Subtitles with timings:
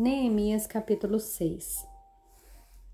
[0.00, 1.84] Neemias capítulo 6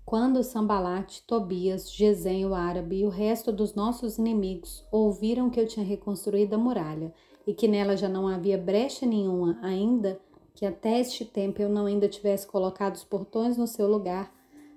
[0.03, 5.67] Quando Sambalate, Tobias, Gesem, o árabe e o resto dos nossos inimigos ouviram que eu
[5.67, 7.13] tinha reconstruído a muralha
[7.45, 10.19] e que nela já não havia brecha nenhuma, ainda
[10.55, 14.33] que até este tempo eu não ainda tivesse colocado os portões no seu lugar,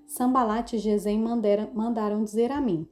[0.07, 2.87] Sambalate e mandaram, mandaram dizer a mim: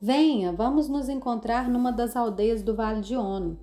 [0.00, 3.60] Venha, vamos nos encontrar numa das aldeias do Vale de Ono.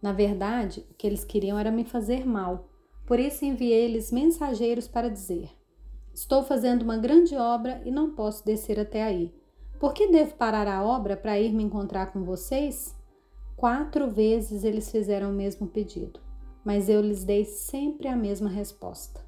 [0.00, 2.70] Na verdade, o que eles queriam era me fazer mal
[3.06, 5.50] por isso enviei-lhes mensageiros para dizer:
[6.12, 9.34] Estou fazendo uma grande obra e não posso descer até aí.
[9.78, 12.94] Por que devo parar a obra para ir me encontrar com vocês?
[13.56, 16.20] Quatro vezes eles fizeram o mesmo pedido,
[16.64, 19.20] mas eu lhes dei sempre a mesma resposta.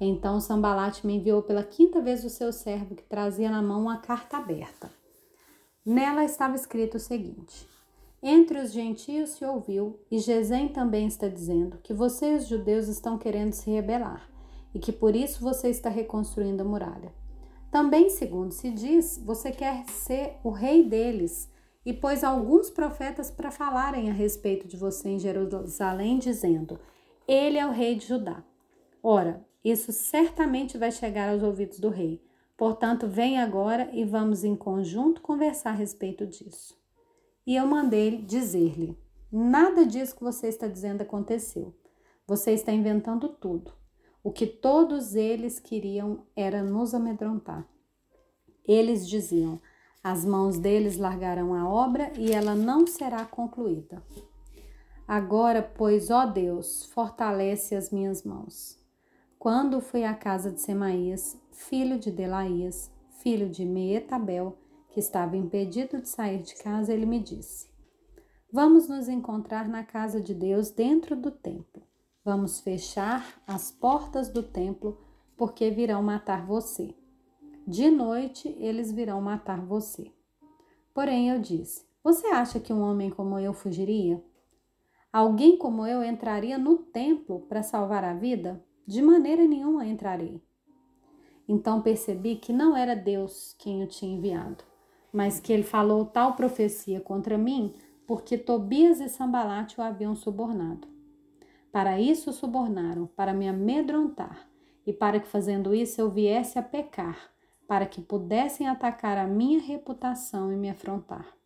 [0.00, 3.98] Então Sambalate me enviou pela quinta vez o seu servo que trazia na mão uma
[3.98, 4.90] carta aberta.
[5.84, 7.66] Nela estava escrito o seguinte:
[8.22, 12.88] entre os gentios se ouviu, e Gesem também está dizendo, que você e os judeus
[12.88, 14.28] estão querendo se rebelar,
[14.74, 17.12] e que por isso você está reconstruindo a muralha.
[17.70, 21.50] Também, segundo se diz, você quer ser o rei deles,
[21.84, 26.78] e pôs alguns profetas para falarem a respeito de você em Jerusalém, dizendo:
[27.26, 28.42] Ele é o rei de Judá.
[29.02, 32.22] Ora, isso certamente vai chegar aos ouvidos do rei.
[32.56, 36.76] Portanto, vem agora e vamos em conjunto conversar a respeito disso.
[37.48, 38.94] E eu mandei dizer-lhe:
[39.32, 41.74] Nada disso que você está dizendo aconteceu.
[42.26, 43.72] Você está inventando tudo.
[44.22, 47.66] O que todos eles queriam era nos amedrontar.
[48.66, 49.58] Eles diziam:
[50.04, 54.02] As mãos deles largarão a obra e ela não será concluída.
[55.06, 58.78] Agora, pois, ó Deus, fortalece as minhas mãos.
[59.38, 62.90] Quando fui à casa de Semaías, filho de Delaías,
[63.22, 64.54] filho de Meetabel,
[64.98, 67.70] que estava impedido de sair de casa, ele me disse:
[68.52, 71.84] Vamos nos encontrar na casa de Deus dentro do templo.
[72.24, 74.98] Vamos fechar as portas do templo,
[75.36, 76.96] porque virão matar você.
[77.64, 80.10] De noite eles virão matar você.
[80.92, 84.20] Porém eu disse: Você acha que um homem como eu fugiria?
[85.12, 88.60] Alguém como eu entraria no templo para salvar a vida?
[88.84, 90.42] De maneira nenhuma entrarei.
[91.46, 94.64] Então percebi que não era Deus quem o tinha enviado
[95.12, 97.74] mas que ele falou tal profecia contra mim
[98.08, 100.88] porque Tobias e Sambalate o haviam subornado.
[101.70, 104.48] Para isso o subornaram, para me amedrontar,
[104.86, 107.30] e para que fazendo isso eu viesse a pecar,
[107.66, 111.36] para que pudessem atacar a minha reputação e me afrontar.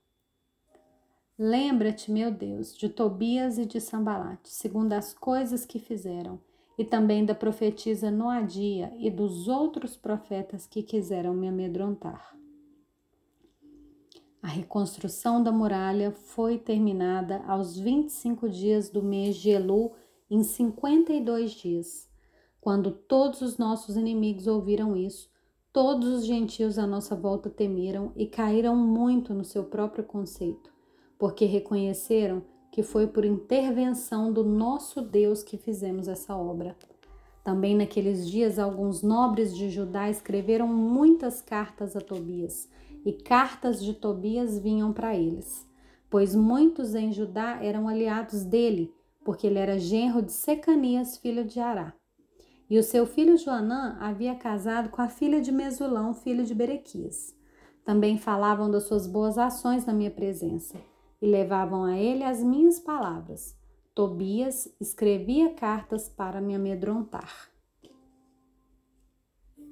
[1.36, 6.38] Lembra-te, meu Deus, de Tobias e de Sambalate, segundo as coisas que fizeram,
[6.78, 12.36] e também da profetisa Noadia e dos outros profetas que quiseram me amedrontar.
[14.42, 19.92] A reconstrução da muralha foi terminada aos 25 dias do mês de Elu,
[20.28, 22.10] em 52 dias.
[22.60, 25.30] Quando todos os nossos inimigos ouviram isso,
[25.72, 30.72] todos os gentios à nossa volta temeram e caíram muito no seu próprio conceito,
[31.16, 32.42] porque reconheceram
[32.72, 36.76] que foi por intervenção do nosso Deus que fizemos essa obra.
[37.44, 42.68] Também naqueles dias, alguns nobres de Judá escreveram muitas cartas a Tobias
[43.04, 45.66] e cartas de Tobias vinham para eles,
[46.08, 48.94] pois muitos em Judá eram aliados dele,
[49.24, 51.92] porque ele era genro de Secanias, filho de Ará.
[52.70, 57.34] E o seu filho Joanã havia casado com a filha de Mesulão, filho de Berequias.
[57.84, 60.76] Também falavam das suas boas ações na minha presença
[61.20, 63.60] e levavam a ele as minhas palavras.
[63.94, 67.51] Tobias escrevia cartas para me amedrontar.